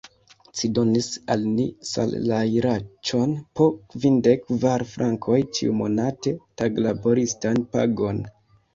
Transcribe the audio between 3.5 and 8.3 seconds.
po kvindek kvar frankoj ĉiumonate, taglaboristan pagon!